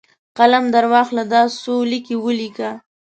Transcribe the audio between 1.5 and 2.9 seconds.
څو لیکي ولیکه!